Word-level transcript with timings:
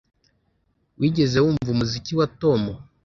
Wigeze 0.99 1.37
wumva 1.43 1.69
umuziki 1.75 2.11
wa 2.19 2.27
Tom 2.41 2.61